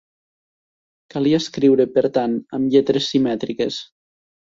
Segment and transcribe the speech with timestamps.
[1.17, 3.83] Calia escriure, per tant, amb lletres simètriques.